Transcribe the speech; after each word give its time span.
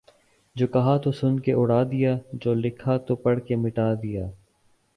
جو 0.55 0.67
کہا 0.67 0.97
تو 0.97 1.11
سن 1.11 1.39
کے 1.39 1.53
اڑا 1.53 1.81
دیا 1.83 2.15
جو 2.33 2.53
لکھا 2.53 2.97
تو 2.97 3.15
پڑھ 3.15 3.39
کے 3.47 3.55
مٹا 3.55 3.93
دیا 3.93 4.25